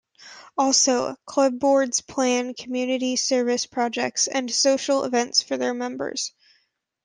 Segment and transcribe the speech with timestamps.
[0.57, 6.33] Also, Club Boards plan community service projects and social events for their members.